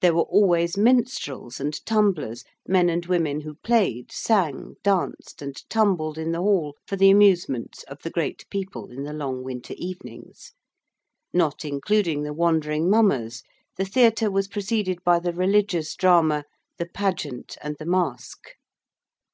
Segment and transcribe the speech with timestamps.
[0.00, 6.16] There were always minstrels and tumblers, men and women who played, sang, danced, and tumbled
[6.16, 10.54] in the hall for the amusement of the great people in the long winter evenings.
[11.34, 13.42] Not including the wandering mummers,
[13.76, 16.46] the Theatre was preceded by the Religious Drama,
[16.78, 18.52] the Pageant, and the Masque.